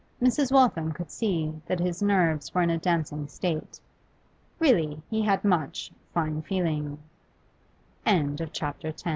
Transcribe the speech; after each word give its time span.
Mrs. 0.19 0.51
Waltham 0.51 0.93
could 0.93 1.11
see 1.11 1.61
that 1.67 1.77
his 1.79 2.01
nerves 2.01 2.55
were 2.55 2.63
in 2.63 2.71
a 2.71 2.79
dancing 2.79 3.27
state. 3.27 3.79
Really, 4.59 5.03
he 5.11 5.21
had 5.21 5.43
much 5.45 5.91
fine 6.11 6.41
feeling. 6.41 6.97
CHAPTER 8.07 8.47
XI 8.47 8.47
It 8.47 9.03
being 9.03 9.03
only 9.05 9.09